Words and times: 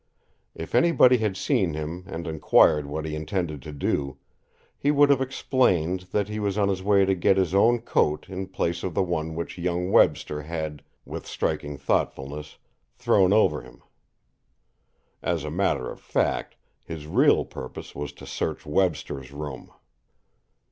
If 0.55 0.73
anybody 0.73 1.17
had 1.19 1.37
seen 1.37 1.75
him 1.75 2.05
and 2.07 2.25
inquired 2.25 2.87
what 2.87 3.05
he 3.05 3.13
intended 3.13 3.61
to 3.61 3.71
do, 3.71 4.17
he 4.75 4.89
would 4.89 5.11
have 5.11 5.21
explained 5.21 6.07
that 6.11 6.27
he 6.27 6.39
was 6.39 6.57
on 6.57 6.69
his 6.69 6.81
way 6.81 7.05
to 7.05 7.13
get 7.13 7.37
his 7.37 7.53
own 7.53 7.81
coat 7.81 8.27
in 8.27 8.47
place 8.47 8.81
of 8.83 8.95
the 8.95 9.03
one 9.03 9.35
which 9.35 9.59
young 9.59 9.91
Webster 9.91 10.41
had, 10.41 10.81
with 11.05 11.27
striking 11.27 11.77
thoughtfulness, 11.77 12.57
thrown 12.95 13.31
over 13.31 13.61
him. 13.61 13.83
As 15.21 15.43
a 15.43 15.51
matter 15.51 15.91
of 15.91 15.99
fact, 15.99 16.55
his 16.83 17.05
real 17.05 17.45
purpose 17.45 17.93
was 17.93 18.11
to 18.13 18.25
search 18.25 18.65
Webster's 18.65 19.31
room. 19.31 19.69